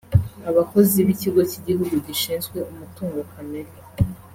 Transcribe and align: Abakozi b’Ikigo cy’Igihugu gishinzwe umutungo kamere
Abakozi 0.49 0.97
b’Ikigo 1.05 1.41
cy’Igihugu 1.49 1.93
gishinzwe 2.05 2.57
umutungo 2.71 3.17
kamere 3.31 3.71